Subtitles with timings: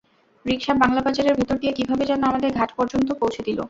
[0.45, 3.59] রিকশা বাংলাবাজারের ভেতর দিয়ে কীভাবে যেন আমাদের ঘাট পর্যন্ত পৌঁছে দিল।